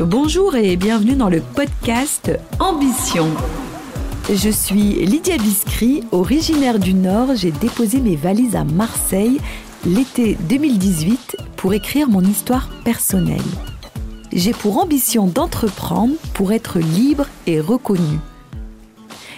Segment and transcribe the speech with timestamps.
[0.00, 3.26] Bonjour et bienvenue dans le podcast Ambition.
[4.32, 7.34] Je suis Lydia Biscry, originaire du Nord.
[7.34, 9.38] J'ai déposé mes valises à Marseille
[9.84, 13.42] l'été 2018 pour écrire mon histoire personnelle.
[14.32, 18.20] J'ai pour ambition d'entreprendre pour être libre et reconnu.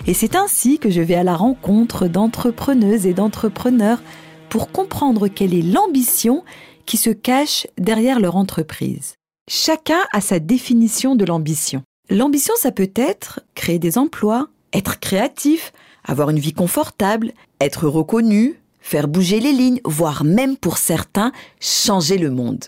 [0.06, 4.00] Et c'est ainsi que je vais à la rencontre d'entrepreneuses et d'entrepreneurs
[4.48, 6.44] pour comprendre quelle est l'ambition
[6.86, 9.16] qui se cache derrière leur entreprise.
[9.48, 11.82] Chacun a sa définition de l'ambition.
[12.08, 15.72] L'ambition, ça peut être créer des emplois, être créatif,
[16.04, 22.18] avoir une vie confortable, être reconnu, faire bouger les lignes, voire même pour certains, changer
[22.18, 22.66] le monde.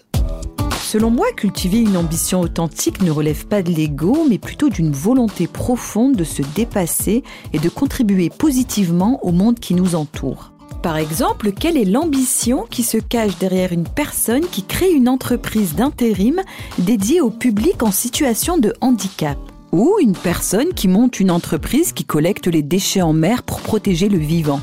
[0.82, 5.46] Selon moi, cultiver une ambition authentique ne relève pas de l'ego, mais plutôt d'une volonté
[5.46, 7.22] profonde de se dépasser
[7.52, 10.53] et de contribuer positivement au monde qui nous entoure.
[10.84, 15.74] Par exemple, quelle est l'ambition qui se cache derrière une personne qui crée une entreprise
[15.74, 16.42] d'intérim
[16.76, 19.38] dédiée au public en situation de handicap?
[19.72, 24.10] Ou une personne qui monte une entreprise qui collecte les déchets en mer pour protéger
[24.10, 24.60] le vivant?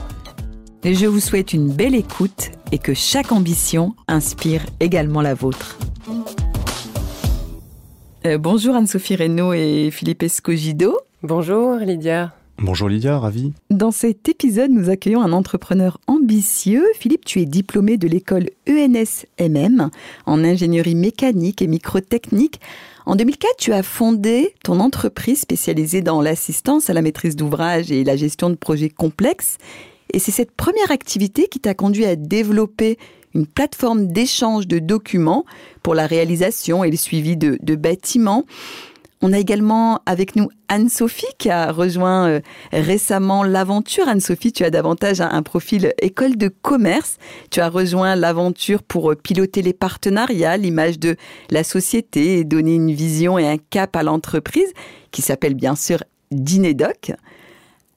[0.84, 5.80] Je vous souhaite une belle écoute et que chaque ambition inspire également la vôtre.
[8.28, 11.00] Euh, bonjour Anne-Sophie Reynaud et Philippe Escogido.
[11.24, 12.31] Bonjour Lydia.
[12.64, 13.54] Bonjour Lydia, ravi.
[13.72, 16.86] Dans cet épisode, nous accueillons un entrepreneur ambitieux.
[16.94, 19.90] Philippe, tu es diplômé de l'école ENSMM
[20.28, 22.62] en ingénierie mécanique et microtechnique.
[23.08, 28.03] En 2004, tu as fondé ton entreprise spécialisée dans l'assistance à la maîtrise d'ouvrage et
[28.03, 29.58] la gestion de projets complexes.
[30.14, 33.00] Et c'est cette première activité qui t'a conduit à développer
[33.34, 35.46] une plateforme d'échange de documents
[35.81, 38.46] pour la réalisation et le suivi de, de bâtiments.
[39.24, 42.40] On a également avec nous Anne-Sophie qui a rejoint euh,
[42.72, 44.08] récemment l'aventure.
[44.08, 47.18] Anne-Sophie, tu as davantage un, profil école de commerce.
[47.52, 51.18] Tu as rejoint l'aventure pour euh, piloter les partenariats, l'image de
[51.52, 54.74] la société et donner une vision et un cap à l'entreprise
[55.12, 57.12] qui s'appelle bien sûr Dinedoc.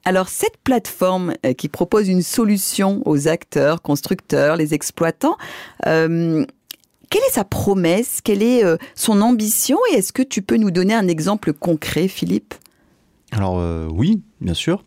[0.03, 5.37] Alors cette plateforme euh, qui propose une solution aux acteurs, constructeurs, les exploitants,
[7.09, 8.21] quelle est sa promesse?
[8.23, 9.77] Quelle est euh, son ambition?
[9.91, 12.53] Et est-ce que tu peux nous donner un exemple concret, Philippe?
[13.31, 14.83] Alors euh, oui, bien sûr.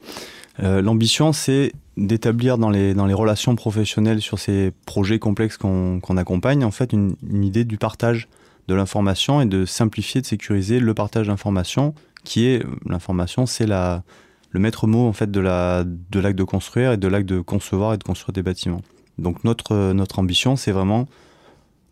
[0.62, 6.16] Euh, l'ambition, c'est d'établir dans les, dans les relations professionnelles sur ces projets complexes qu'on
[6.16, 8.28] accompagne, en fait, une, idée du partage
[8.68, 14.02] de l'information et de simplifier, de sécuriser le partage d'information, qui est, l'information, c'est la,
[14.50, 17.94] le maître mot, en fait, de l'acte de, de construire et de l'acte de concevoir
[17.94, 18.82] et de construire des bâtiments.
[19.18, 21.06] Donc notre, notre ambition, c'est vraiment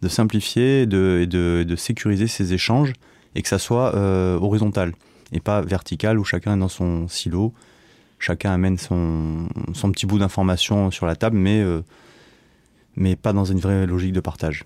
[0.02, 2.92] de simplifier et de, de, sécuriser ces échanges
[3.34, 4.92] et que ça soit euh, horizontal
[5.32, 7.52] et pas vertical où chacun est dans son silo,
[8.18, 11.82] chacun amène son, son petit bout d'information sur la table, mais, euh,
[12.94, 14.64] mais pas dans une vraie logique de partage.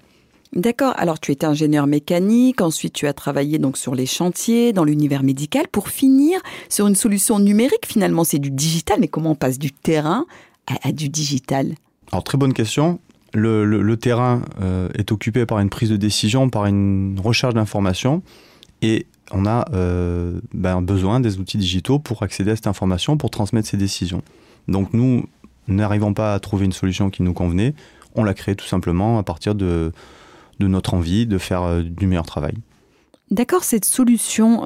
[0.53, 0.95] D'accord.
[0.97, 5.23] Alors tu étais ingénieur mécanique, ensuite tu as travaillé donc sur les chantiers, dans l'univers
[5.23, 7.87] médical, pour finir sur une solution numérique.
[7.87, 10.27] Finalement, c'est du digital, mais comment on passe du terrain
[10.67, 11.75] à, à du digital?
[12.11, 12.99] Alors très bonne question
[13.33, 18.23] le, terrain euh, est occupé par une prise de décision, par une recherche d'informations,
[18.83, 23.31] et on a euh, ben, besoin des outils digitaux pour accéder à cette information, pour
[23.31, 24.23] transmettre ces décisions.
[24.69, 25.25] Donc nous,
[25.69, 27.75] n'arrivons pas à trouver une solution qui nous convenait,
[28.15, 29.93] on l'a créée tout simplement à partir de,
[30.59, 32.55] notre envie de faire euh, du meilleur travail.
[33.31, 34.63] D'accord, cette solution,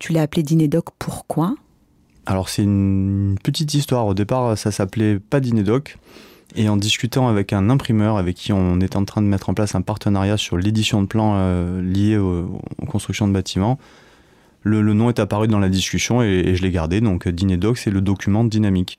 [0.00, 1.54] tu l'as appelée Dinedoc, pourquoi?
[2.26, 4.06] Alors c'est une petite histoire.
[4.06, 5.96] Au départ, ça s'appelait pas Dinedoc.
[6.56, 9.54] Et en discutant avec un imprimeur avec qui on est en train de mettre en
[9.54, 13.78] place un partenariat sur l'édition de plans euh, liés aux, constructions de bâtiments,
[14.62, 17.00] le, nom est apparu dans la discussion et, je l'ai gardé.
[17.00, 18.98] Donc Dinedoc, c'est le document dynamique.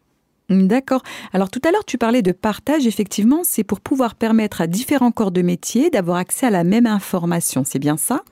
[0.49, 1.01] D'accord.
[1.33, 2.87] Alors tout à l'heure, tu parlais de partage.
[2.87, 6.87] Effectivement, c'est pour pouvoir permettre à différents corps de métier d'avoir accès à la même
[6.87, 7.63] information.
[7.65, 8.23] C'est bien ça?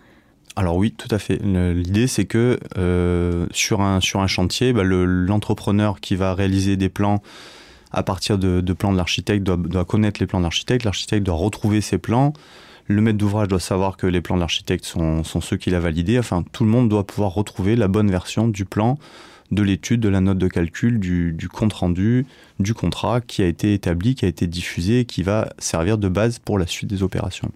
[0.56, 1.40] Alors oui, tout à fait.
[1.41, 6.90] L'idée, c'est que euh, sur, un, sur un chantier, bah, l'entrepreneur qui va réaliser des
[6.90, 7.22] plans
[7.92, 11.82] à partir de, plans de l'architecte, doit, connaître les plans de l'architecte, l'architecte doit retrouver
[11.82, 12.34] ses plans,
[12.88, 16.19] le maître d'ouvrage doit savoir que les plans de l'architecte sont, ceux qu'il a validés,
[16.19, 18.98] enfin tout le monde doit pouvoir retrouver la bonne version du plan,
[19.52, 22.25] de l'étude, de la note de calcul, du, compte-rendu,
[22.60, 26.08] du contrat qui a été établi, qui a été diffusé et qui va servir de
[26.08, 27.52] base pour la suite des opérations.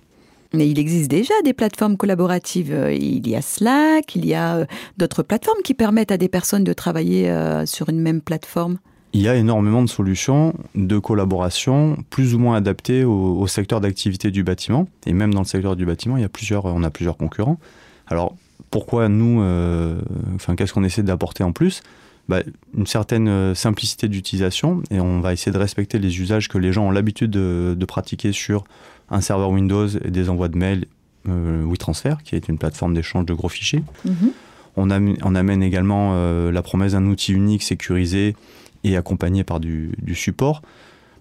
[0.56, 2.76] Mais il existe déjà des plateformes collaboratives.
[2.92, 4.66] Il y a Slack, il y a euh,
[4.98, 8.78] d'autres plateformes qui permettent à des personnes de travailler euh, sur une même plateforme
[9.14, 14.32] il y a énormément de solutions de collaboration plus ou moins adaptées au, secteur d'activité
[14.32, 14.88] du bâtiment.
[15.06, 17.60] Et même dans le secteur du bâtiment, il y a plusieurs, on a plusieurs concurrents.
[18.08, 18.36] Alors,
[18.72, 20.02] pourquoi nous, euh,
[20.34, 21.84] enfin, qu'est-ce qu'on essaie d'apporter en plus?
[22.28, 22.42] Bah,
[22.76, 26.74] Une certaine euh, simplicité d'utilisation et on va essayer de respecter les usages que les
[26.74, 28.64] gens ont l'habitude de, pratiquer sur
[29.12, 30.86] un serveur Windows et des envois de mails
[31.26, 33.84] WeTransfer, qui est une plateforme d'échange de gros fichiers.
[34.06, 34.32] Mhm.
[34.76, 36.16] On, amène également
[36.50, 38.36] la promesse d'un outil unique, sécurisé
[38.84, 40.62] et accompagné par du support.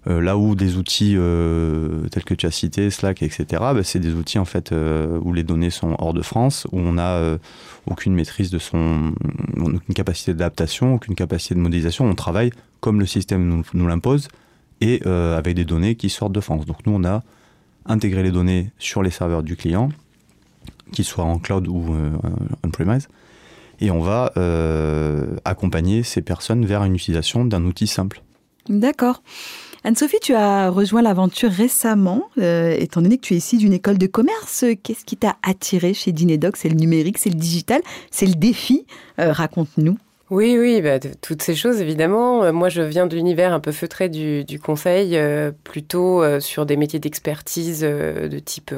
[0.08, 4.00] Euh, là où des outils euh, tels que tu as cité, Slack, etc., bah, c'est
[4.00, 7.38] des outils en fait euh, où les données sont hors de France, où on n'a
[7.86, 9.14] aucune maîtrise de son,
[9.56, 12.04] aucune capacité d'adaptation, aucune capacité de modélisation.
[12.06, 12.50] On travaille
[12.80, 14.28] comme le système nous, l'impose
[14.80, 16.66] et avec des données qui sortent de France.
[16.66, 17.22] Donc nous, on a
[17.86, 19.90] intégré les données sur les serveurs du client,
[20.92, 21.94] qu'ils soient en cloud ou
[22.64, 23.08] on-premise,
[23.82, 24.32] et on va
[25.44, 28.22] accompagner ces personnes vers une utilisation d'un outil simple.
[28.68, 29.22] D'accord.
[29.84, 33.98] Anne-Sophie, tu as rejoint l'aventure récemment, euh, étant donné que tu es ici d'une école
[33.98, 34.64] de commerce.
[34.84, 36.56] Qu'est-ce qui t'a attiré chez Dinedoc?
[36.56, 37.82] C'est le numérique, c'est le digital,
[38.12, 38.86] c'est le défi.
[39.18, 39.98] Euh, raconte-nous.
[40.32, 42.42] Oui, oui, bah, toutes ces choses, évidemment.
[42.42, 45.18] Euh, moi, je viens de l'univers un peu feutré du, conseil,
[45.62, 48.72] plutôt sur des métiers d'expertise de type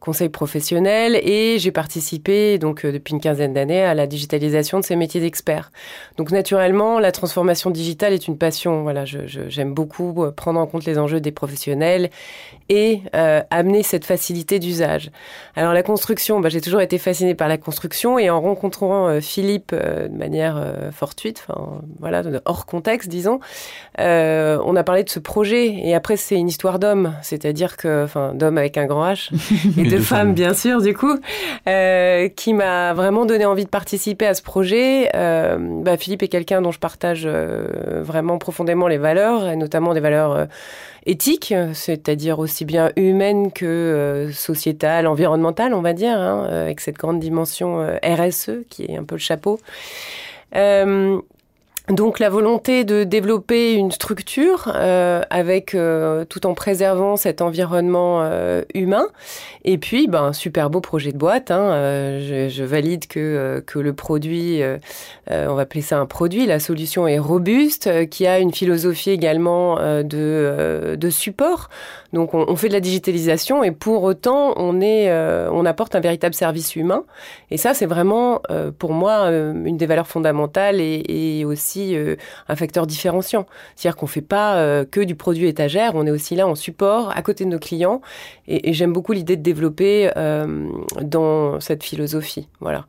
[0.00, 4.84] conseil professionnel et j'ai participé donc euh, depuis une quinzaine d'années à la digitalisation de
[4.84, 5.70] ces métiers d'experts.
[6.16, 8.82] Donc naturellement, la transformation digitale est une passion.
[8.82, 12.10] Voilà, j'aime beaucoup euh, prendre en compte les enjeux des professionnels
[12.68, 15.10] et euh, amener cette facilité d'usage.
[15.56, 19.74] Alors la construction, bah, j'ai toujours été fascinée par la construction et en rencontrant Philippe
[19.74, 20.56] de manière
[20.92, 23.40] fortuite, enfin voilà, hors contexte, disons,
[23.98, 28.32] on a parlé de ce projet et après c'est une histoire d'homme, c'est-à-dire que, enfin,
[28.34, 29.30] d'homme avec un grand H.
[29.88, 31.18] de femmes, bien sûr, du coup,
[31.66, 35.10] euh, qui m'a vraiment donné envie de participer à ce projet.
[35.14, 39.94] Euh, bah, Philippe est quelqu'un dont je partage euh, vraiment profondément les valeurs, et notamment
[39.94, 40.46] des valeurs
[41.06, 47.20] éthiques, c'est-à-dire aussi bien humaines que sociétales, environnementales, on va dire, hein, avec cette grande
[47.20, 49.58] dimension RSE qui est un peu le chapeau.
[50.50, 51.22] Ehm...
[51.90, 58.20] Donc la volonté de développer une structure euh, avec euh, tout en préservant cet environnement
[58.20, 59.06] euh, humain
[59.64, 61.50] et puis ben super beau projet de boîte.
[61.50, 61.70] Hein,
[62.20, 64.62] je, je, valide que que le produit,
[65.30, 69.76] on va appeler ça un produit, la solution est robuste, qui a une philosophie également
[69.76, 71.68] de de support.
[72.12, 75.10] Donc on, on, fait de la digitalisation et pour autant on est
[75.50, 77.04] on apporte un véritable service humain
[77.50, 78.40] et ça c'est vraiment
[78.78, 82.16] pour moi une des valeurs fondamentales et, et aussi euh,
[82.48, 83.46] un facteur différenciant.
[83.76, 86.54] C'est-à-dire qu'on ne fait pas euh, que du produit étagère, on est aussi là en
[86.54, 88.00] support à côté de nos clients.
[88.46, 90.68] Et, j'aime beaucoup l'idée de développer euh,
[91.00, 92.48] dans cette philosophie.
[92.60, 92.86] Voilà.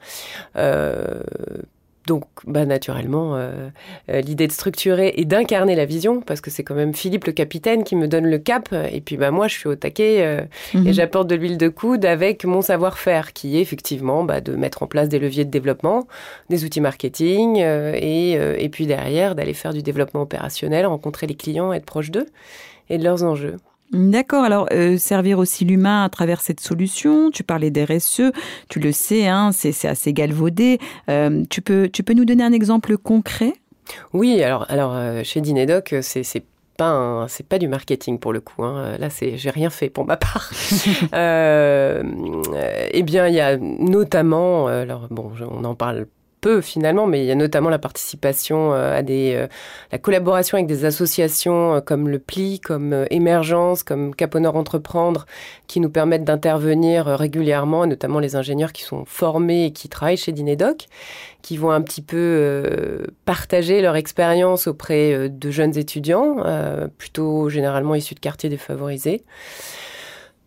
[2.10, 3.70] Donc, bah, naturellement, euh,
[4.10, 7.34] euh, l'idée de structurer et d'incarner la vision, parce que c'est quand même Philippe le
[7.34, 10.42] capitaine qui me donne le cap, et puis bah, moi, je suis au taquet euh,
[10.74, 10.92] et mhm.
[10.92, 14.88] j'apporte de l'huile de coude avec mon savoir-faire, qui est effectivement bah, de mettre en
[14.88, 16.08] place des leviers de développement,
[16.50, 21.74] des outils marketing, et, et puis derrière, d'aller faire du développement opérationnel, rencontrer les clients,
[21.74, 22.26] être proche d'eux
[22.90, 23.58] et de leurs enjeux.
[23.92, 24.44] D'accord.
[24.44, 27.32] Alors, euh, servir aussi l'humain à travers cette solution.
[27.32, 28.32] Tu parlais d'RSE,
[28.70, 30.78] tu le sais, hein, c'est assez galvaudé.
[31.10, 33.54] Euh, tu peux, tu peux nous donner un exemple concret?
[34.14, 34.44] Oui.
[34.44, 36.44] Alors, alors euh, chez Dinedoc, c'est
[36.78, 38.64] pas c'est pas du marketing pour le coup.
[38.64, 38.96] Hein.
[39.00, 40.52] Là, c'est j'ai rien fait pour ma part.
[41.14, 42.04] eh
[43.04, 46.06] bien, il y a notamment, alors bon, on en parle
[46.42, 49.48] peu finalement, mais il y a notamment la participation euh, à des, euh,
[49.92, 55.26] la collaboration avec des associations euh, comme le PLI, comme Émergence, comme Cap Entreprendre,
[55.68, 60.32] qui nous permettent d'intervenir régulièrement, notamment les ingénieurs qui sont formés et qui travaillent chez
[60.32, 60.86] Dinedoc,
[61.42, 66.38] qui vont un petit peu partager leur expérience auprès de jeunes étudiants,
[66.98, 69.24] plutôt généralement issus de quartiers défavorisés.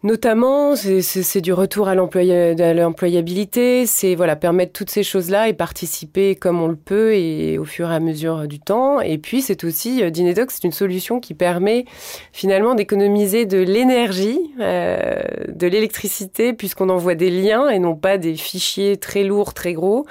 [0.05, 6.61] Notamment, c'est du retour à l'employabilité, c'est voilà permettre toutes ces choses-là et participer comme
[6.61, 9.01] on le peut et au fur et à mesure du temps.
[9.01, 11.85] Et puis c'est aussi euh, Dinedox, c'est une solution qui permet
[12.33, 18.35] finalement d'économiser de l'énergie, euh, de l'électricité, puisqu'on envoie des liens et non pas des
[18.35, 20.05] fichiers très lourds, très gros.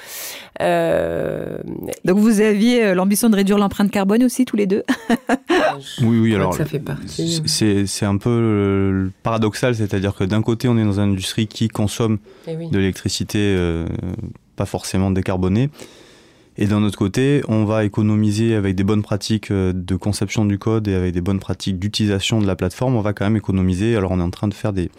[0.62, 1.58] Euh...
[2.06, 4.84] Donc vous aviez l'ambition de réduire l'empreinte carbone aussi tous les deux?
[6.02, 6.36] oui, oui.
[6.36, 7.42] Alors ça fait partie.
[7.46, 12.20] C'est un peu paradoxal c'est-à-dire que d'un côté, on est dans une industrie qui consomme
[12.48, 13.88] eh de l'électricité euh,
[14.56, 15.70] pas forcément décarbonée.
[16.58, 20.60] Et d'un autre côté, on va économiser avec des bonnes pratiques euh, de conception du
[20.60, 23.96] code et avec des bonnes pratiques d'utilisation de la plateforme, on va quand même économiser.
[23.96, 24.92] Alors on est en train de faire des,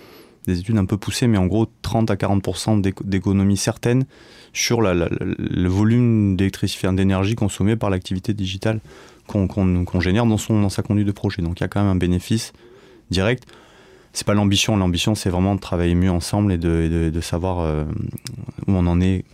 [0.48, 4.04] études un peu poussées, mais en gros 30 à 40% d'économie certaine
[4.52, 8.80] sur le volume d'énergie consommée par l'activité digitale
[9.28, 11.42] qu'on génère dans, son, dans sa conduite de projet.
[11.42, 12.52] Donc il y a quand même un bénéfice
[13.10, 13.44] direct
[14.12, 14.76] c'est pas l'ambition.
[14.76, 17.84] L'ambition, c'est vraiment de travailler mieux ensemble et de, savoir euh,
[18.66, 19.24] où on en est.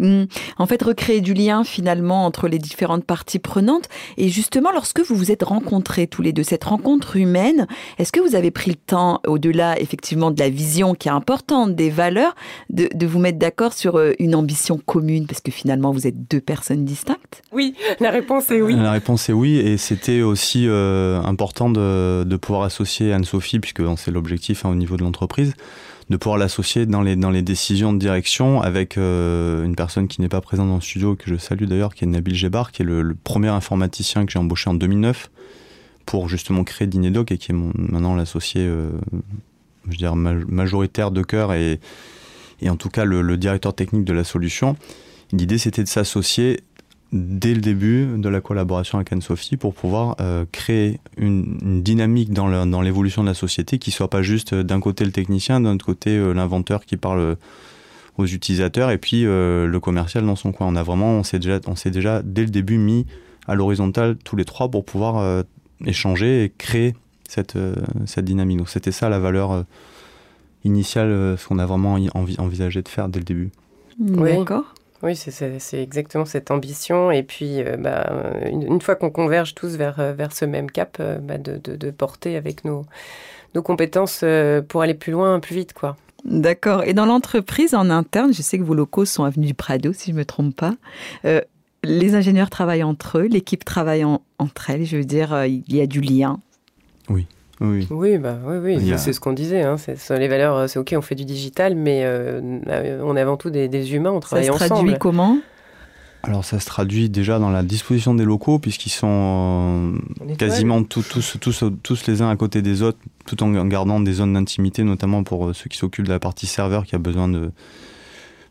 [0.00, 3.88] En fait, recréer du lien finalement entre les différentes parties prenantes.
[4.16, 7.66] Et justement, lorsque vous vous êtes rencontrés tous les deux, cette rencontre humaine,
[7.98, 11.74] est-ce que vous avez pris le temps, au-delà effectivement de la vision qui est importante,
[11.74, 12.34] des valeurs,
[12.70, 15.26] de, vous mettre d'accord sur euh, une ambition commune?
[15.26, 18.74] Parce que finalement, vous êtes deux personnes distinctes Oui, la réponse est oui.
[18.76, 19.56] La réponse est oui.
[19.58, 24.96] Et c'était aussi euh, important de, pouvoir associer Anne-Sophie, puisque c'est l'objectif hein, au niveau
[24.96, 25.54] de l'entreprise
[26.10, 30.20] de pouvoir l'associer dans les, dans les décisions de direction avec euh, une personne qui
[30.20, 32.82] n'est pas présente dans le studio, que je salue d'ailleurs, qui est Nabil Gebar, qui
[32.82, 35.30] est le, premier informaticien que j'ai embauché en 2009
[36.06, 38.90] pour justement créer Dinedoc et qui est maintenant l'associé euh,
[39.90, 41.80] je majoritaire de cœur et,
[42.60, 44.76] et en tout cas le directeur technique de la solution.
[45.32, 46.60] L'idée c'était de s'associer
[47.12, 52.82] dès le début de la collaboration avec Anne-Sophie pour pouvoir euh, créer une, dynamique dans
[52.82, 55.86] l'évolution de la société qui soit pas juste euh, d'un côté le technicien, d'un autre
[55.86, 57.36] côté euh, l'inventeur qui parle
[58.18, 60.66] aux utilisateurs et puis le commercial dans son coin.
[60.66, 63.06] On a vraiment, on s'est déjà, on s'est déjà dès le début mis
[63.46, 65.44] à l'horizontale tous les trois pour pouvoir
[65.86, 66.96] échanger et créer
[67.28, 67.56] cette,
[68.06, 68.58] cette dynamique.
[68.58, 69.64] Donc c'était ça la valeur
[70.64, 71.96] initiale, ce qu'on a vraiment
[72.38, 73.52] envisagé de faire dès le début.
[74.00, 74.74] D'accord.
[75.02, 77.10] Oui, c'est exactement cette ambition.
[77.12, 78.10] Et puis, euh, bah,
[78.50, 81.90] une, fois qu'on converge tous vers, euh, vers ce même cap, euh, bah, de, de,
[81.90, 82.84] porter avec nos,
[83.54, 84.24] nos compétences
[84.68, 85.96] pour aller plus loin, plus vite, quoi.
[86.24, 86.82] D'accord.
[86.82, 90.10] Et dans l'entreprise, en interne, je sais que vos locaux sont avenue du Prado, si
[90.10, 90.74] je ne me trompe pas.
[91.84, 94.84] les ingénieurs travaillent entre eux, l'équipe travaille entre elles.
[94.84, 96.40] Je veux dire, il y a du lien.
[97.08, 97.26] Oui.
[97.60, 98.92] Oui, oui, bah, oui, oui.
[98.98, 99.62] c'est ce qu'on disait.
[99.62, 99.76] Hein.
[100.10, 103.36] les valeurs, euh, c'est OK, on fait du digital, mais euh, euh, on est avant
[103.36, 104.60] tout des, humains, on travaille ensemble.
[104.60, 105.38] Ça se traduit comment?
[106.24, 109.94] Alors ça se traduit déjà dans la disposition des locaux puisqu'ils sont
[110.36, 114.32] quasiment tous, tous, tous, les uns à côté des autres tout en gardant des zones
[114.32, 117.52] d'intimité notamment pour ceux qui s'occupent de la partie serveur qui a besoin de,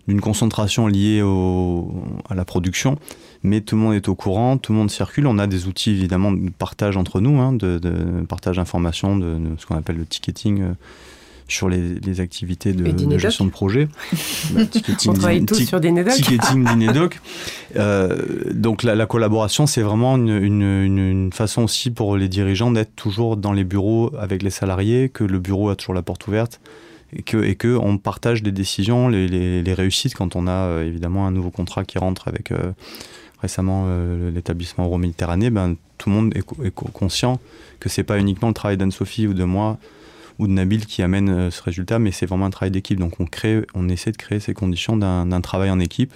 [0.07, 1.91] d'une concentration liée au,
[2.29, 2.97] à la production
[3.43, 5.27] mais tout le monde est au courant, tout le monde circule.
[5.27, 7.79] On a des outils évidemment de partage entre nous, hein, de,
[8.27, 10.73] partage d'informations, de, ce qu'on appelle le ticketing euh,
[11.47, 13.87] sur les, activités de, gestion de projet.
[14.53, 16.13] Bah, ticketing, On travaille tous sur Dinedoc.
[16.13, 17.19] Ticketing Dinedoc.
[17.75, 18.17] Euh,
[18.53, 23.63] donc la, collaboration, c'est vraiment une, façon aussi pour les dirigeants d'être toujours dans les
[23.63, 26.59] bureaux avec les salariés, que le bureau a toujours la porte ouverte
[27.13, 30.85] et que, et que on partage les décisions, les, les, réussites quand on a euh,
[30.85, 32.51] évidemment un nouveau contrat qui rentre avec
[33.41, 37.39] récemment euh, l'établissement Euro-Méditerranée, ben, tout le monde est, conscient
[37.79, 39.77] que c'est pas uniquement le travail d'Anne-Sophie ou de moi
[40.39, 42.99] ou de Nabil qui amène euh, ce résultat, mais c'est vraiment un travail d'équipe.
[42.99, 46.13] Donc on, crée, on essaie de créer ces conditions d'un travail en équipe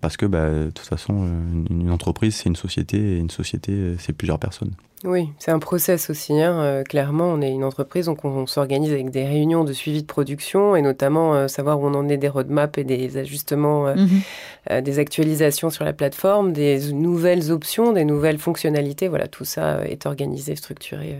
[0.00, 3.96] parce que bah, de toute façon, euh, une entreprise, c'est une société et une société,
[3.98, 4.72] c'est plusieurs personnes.
[5.04, 6.40] Oui, c'est un process aussi.
[6.40, 6.58] Hein.
[6.60, 10.06] Euh, clairement, on est une entreprise, donc on, s'organise avec des réunions de suivi de
[10.06, 13.94] production et notamment euh, savoir où on en est des roadmaps et des ajustements, euh,
[13.94, 14.80] mhm.
[14.80, 19.08] des actualisations sur la plateforme, des nouvelles options, des nouvelles fonctionnalités.
[19.08, 21.18] Voilà, tout ça est organisé, structuré.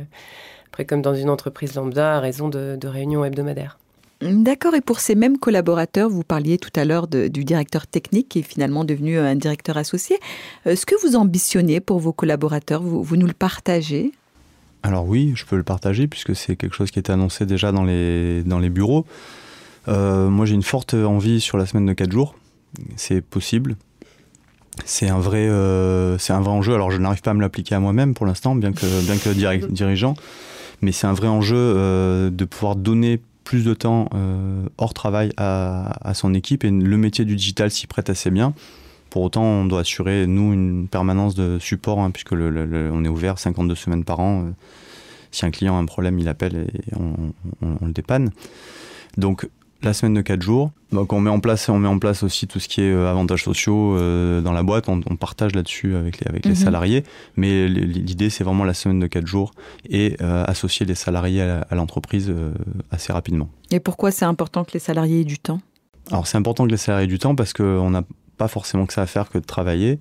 [0.68, 3.78] après, comme dans une entreprise lambda, à raison de réunions hebdomadaires.
[4.22, 8.38] D'accord, et pour ces mêmes collaborateurs, vous parliez tout à l'heure du directeur technique qui
[8.38, 10.18] est finalement devenu un directeur associé.
[10.66, 14.12] Euh, ce que vous ambitionnez pour vos collaborateurs, vous, nous le partagez?
[14.82, 17.84] Alors oui, je peux le partager puisque c'est quelque chose qui est annoncé déjà dans
[17.84, 19.04] les, dans les bureaux.
[19.88, 22.36] Euh, moi j'ai une forte envie sur la semaine de 4 jours,
[22.96, 23.76] c'est possible.
[24.84, 27.74] C'est un, vrai, euh, c'est un vrai enjeu, alors je n'arrive pas à me l'appliquer
[27.74, 29.28] à moi-même pour l'instant, bien que, bien que
[29.70, 30.14] dirigeant,
[30.80, 36.12] mais c'est un vrai enjeu de pouvoir donner plus de temps euh, hors travail à,
[36.14, 38.54] son équipe et le métier du digital s'y prête assez bien.
[39.08, 43.38] Pour autant, on doit assurer, nous, une permanence de support, hein, puisque on est ouvert
[43.38, 44.42] 52 semaines par an.
[44.42, 44.50] Euh,
[45.30, 48.30] si un client a un problème, il appelle et on le dépanne.
[49.16, 49.48] Donc,
[49.86, 50.70] la semaine de 4 jours.
[50.92, 53.10] Donc on met en place, on met en place aussi tout ce qui est euh,
[53.10, 54.88] avantages sociaux euh, dans la boîte.
[54.88, 56.56] On, partage là-dessus avec les, avec les mhm.
[56.56, 57.04] salariés.
[57.36, 59.52] Mais l'idée, c'est vraiment la semaine de 4 jours
[59.88, 62.32] et euh, associer les salariés à, l'entreprise
[62.90, 63.48] assez rapidement.
[63.70, 65.60] Et pourquoi c'est important que les salariés aient du temps?
[66.10, 68.02] Alors c'est important que les salariés aient du temps parce qu'on n'a
[68.36, 69.98] pas forcément que ça à faire que de travailler.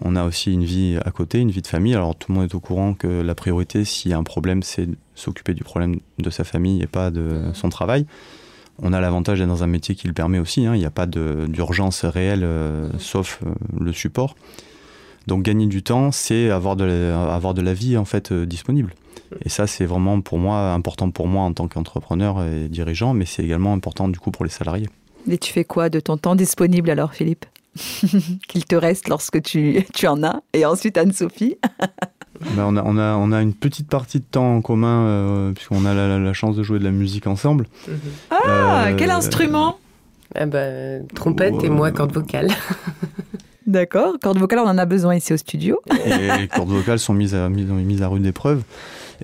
[0.00, 1.94] On a aussi une vie à côté, une vie de famille.
[1.94, 4.62] Alors tout le monde est au courant que la priorité, s'il y a un problème,
[4.62, 8.06] c'est s'occuper du problème de sa famille et pas de son travail
[8.82, 10.66] on a l'avantage d'être dans un métier qui le permet aussi.
[10.66, 10.74] Hein.
[10.74, 13.50] Il n'y a pas d'urgence réelle, euh, sauf euh,
[13.80, 14.34] le support.
[15.26, 18.94] Donc gagner du temps, c'est avoir de, la, de la vie en fait euh, disponible.
[19.44, 23.24] Et ça, c'est vraiment pour moi important pour moi en tant qu'entrepreneur et dirigeant, mais
[23.24, 24.88] c'est également important du coup pour les salariés.
[25.28, 27.46] Et tu fais quoi de ton temps disponible alors, Philippe?
[28.48, 31.56] Qu'il te reste lorsque tu, tu en as Et ensuite, Anne-Sophie?
[32.40, 35.52] ben, on, a, on, a, on, a, une petite partie de temps en commun, euh,
[35.52, 37.66] puisqu'on a la, chance de jouer de la musique ensemble.
[38.30, 39.78] Ah, euh, quel instrument
[40.34, 42.48] ah bah, Trompette et moi, corde vocale.
[43.66, 44.16] D'accord.
[44.20, 45.80] Cordes vocales, on en a besoin ici au studio.
[46.04, 48.62] Et les cordes vocales sont mises à, mises, à rude épreuve.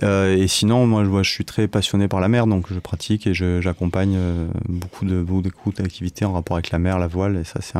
[0.03, 3.27] Euh, et sinon, moi, je, je, suis très passionné par la mer, donc je pratique
[3.27, 7.37] et j'accompagne euh, beaucoup de beaucoup d'activités en rapport avec la mer, la voile.
[7.37, 7.77] Et ça, c'est,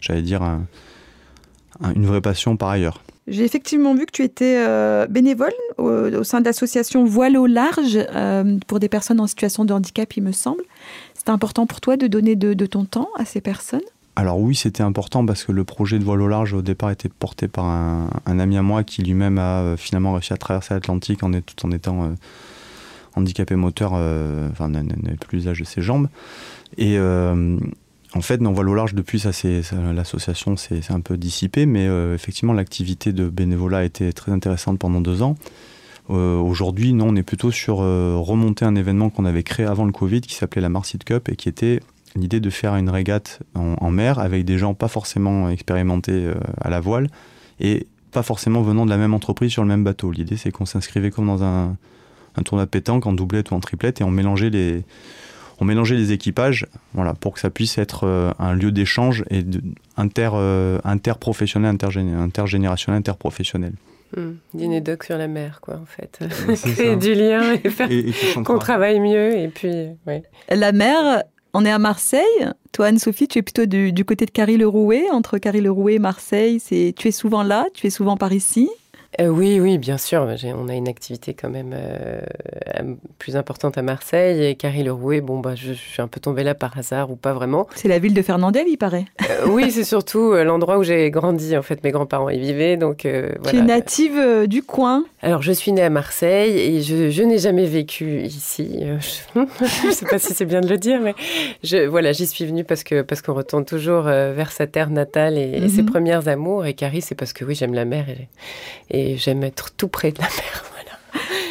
[0.00, 0.42] j'allais dire,
[1.94, 3.02] une vraie passion par ailleurs.
[3.28, 7.98] J'ai effectivement vu que tu étais euh, bénévole au, sein de l'association Voile au large
[8.66, 10.62] pour des personnes en situation de handicap, il me semble.
[11.14, 13.82] C'est important pour toi de donner de ton temps à ces personnes?
[14.18, 17.08] Alors oui, c'était important parce que le projet de voile au large au départ était
[17.08, 21.22] porté par un, ami à moi qui lui-même a euh, finalement réussi à traverser l'Atlantique
[21.22, 22.08] en tout en étant euh,
[23.14, 26.08] handicapé moteur, euh, enfin n'avait plus l'usage de ses jambes.
[26.78, 26.98] Et
[28.14, 29.30] en fait, dans voile au large, depuis ça,
[29.92, 35.00] l'association s'est un peu dissipée, mais effectivement l'activité de bénévolat a été très intéressante pendant
[35.00, 35.36] deux ans.
[36.08, 40.22] Aujourd'hui, non, on est plutôt sur remonter un événement qu'on avait créé avant le Covid
[40.22, 41.80] qui s'appelait la Marseille Cup et qui était
[42.16, 46.70] l'idée de faire une régate en, mer avec des gens pas forcément expérimentés euh, à
[46.70, 47.08] la voile
[47.60, 50.10] et pas forcément venant de la même entreprise sur le même bateau.
[50.10, 51.76] L'idée, c'est qu'on s'inscrivait comme dans un,
[52.36, 54.84] un tournoi pétanque en doublette ou en triplette et on mélangeait les,
[55.60, 59.42] on mélangeait les équipages voilà, pour que ça puisse être euh, un lieu d'échange et
[59.42, 59.60] de,
[59.96, 61.76] inter, euh, interprofessionnel,
[62.16, 63.72] intergénérationnel, interprofessionnel.
[64.16, 64.22] Mmh.
[64.54, 66.20] Dîner doc sur la mer, quoi, en fait.
[66.74, 67.88] Créer du lien et faire
[68.44, 69.36] qu'on travaille mieux.
[69.36, 69.70] Et puis,
[70.48, 72.22] La mer, on est à Marseille.
[72.72, 75.10] Toi, Anne-Sophie, tu es plutôt du, côté de Carry-le-Rouet.
[75.10, 78.70] Entre Carry-le-Rouet et Marseille, tu es souvent là, tu es souvent par ici.
[79.20, 80.28] Euh, oui, oui, bien sûr.
[80.54, 82.20] On a une activité quand même euh,
[83.18, 84.44] plus importante à Marseille.
[84.44, 87.16] Et Carrie Le Rouet, bon, bah, je, suis un peu tombée là par hasard ou
[87.16, 87.66] pas vraiment.
[87.74, 89.06] C'est la ville de Fernandel, il paraît.
[89.22, 91.56] Euh, oui, c'est surtout l'endroit où j'ai grandi.
[91.56, 92.76] En fait, mes grands-parents y vivaient.
[92.76, 97.38] Donc, Tu es native du coin Alors, je suis née à Marseille et je, n'ai
[97.38, 98.80] jamais vécu ici.
[99.34, 99.40] je
[99.86, 101.14] ne sais pas si c'est bien de le dire, mais
[101.64, 105.38] je, voilà, j'y suis venue parce que parce qu'on retourne toujours vers sa terre natale
[105.38, 105.90] et, ses mhm.
[105.90, 106.66] premières amours.
[106.66, 108.28] Et Carrie, c'est parce que oui, j'aime la mer et
[108.97, 110.64] et j'aime être tout près de la mer.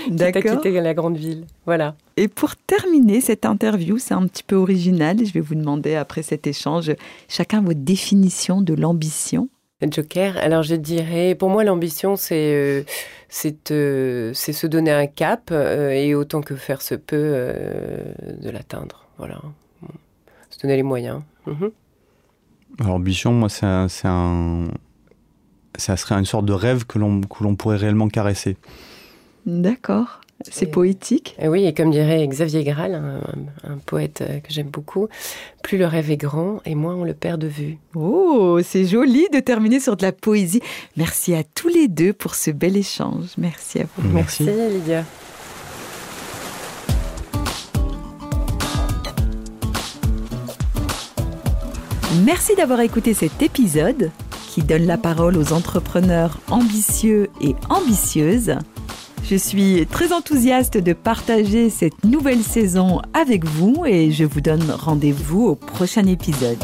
[0.10, 0.32] Voilà.
[0.32, 0.62] D'accord.
[0.62, 1.46] quitter la grande ville.
[1.66, 1.96] Voilà.
[2.16, 5.18] Et pour terminer cette interview, c'est un petit peu original.
[5.25, 6.94] Je vais vous demander après cet échange
[7.27, 9.50] chacun votre définition de l'ambition.
[9.81, 12.83] Joker, alors je dirais, pour moi l'ambition c'est euh,
[13.72, 17.53] euh, c'est se donner un cap euh, et autant que faire se peut
[18.42, 19.05] de l'atteindre.
[19.20, 19.40] Voilà,
[20.50, 21.22] se donner les moyens.
[21.46, 21.72] Mhm.
[22.79, 24.68] L'ambition, moi c'est un,
[25.77, 28.57] ça serait une sorte de rêve que l'on pourrait réellement caresser.
[29.46, 30.22] D'accord.
[30.50, 31.35] C'est poétique.
[31.40, 32.94] Et oui, et comme dirait Xavier Graal,
[33.63, 35.07] un, poète euh, que j'aime beaucoup,
[35.63, 37.77] plus le rêve est grand et moins on le perd de vue.
[37.96, 40.61] Oh, c'est joli de terminer sur de la poésie.
[40.96, 43.29] Merci à tous les deux pour ce bel échange.
[43.37, 44.07] Merci à vous.
[44.09, 45.03] Merci, Merci Lydia.
[52.25, 54.11] Merci d'avoir écouté cet épisode
[54.57, 58.55] qui donne la parole aux entrepreneurs ambitieux et ambitieuses.
[59.24, 64.72] Je suis très enthousiaste de partager cette nouvelle saison avec vous et je vous donne
[64.72, 66.57] rendez-vous au prochain épisode.